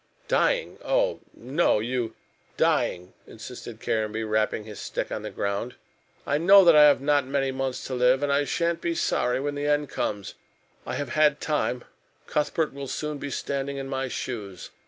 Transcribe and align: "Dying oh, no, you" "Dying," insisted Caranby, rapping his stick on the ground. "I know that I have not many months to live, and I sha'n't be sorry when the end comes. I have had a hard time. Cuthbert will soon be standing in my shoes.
"Dying 0.27 0.79
oh, 0.83 1.19
no, 1.31 1.77
you" 1.79 2.15
"Dying," 2.67 3.13
insisted 3.27 3.79
Caranby, 3.79 4.23
rapping 4.23 4.63
his 4.63 4.79
stick 4.79 5.11
on 5.11 5.21
the 5.21 5.29
ground. 5.29 5.75
"I 6.25 6.39
know 6.39 6.65
that 6.65 6.75
I 6.75 6.85
have 6.85 7.01
not 7.01 7.27
many 7.27 7.51
months 7.51 7.83
to 7.85 7.93
live, 7.93 8.23
and 8.23 8.33
I 8.33 8.43
sha'n't 8.45 8.81
be 8.81 8.95
sorry 8.95 9.39
when 9.39 9.53
the 9.53 9.67
end 9.67 9.89
comes. 9.89 10.33
I 10.87 10.95
have 10.95 11.09
had 11.09 11.33
a 11.33 11.35
hard 11.35 11.41
time. 11.41 11.83
Cuthbert 12.25 12.73
will 12.73 12.87
soon 12.87 13.19
be 13.19 13.29
standing 13.29 13.77
in 13.77 13.87
my 13.87 14.07
shoes. 14.07 14.71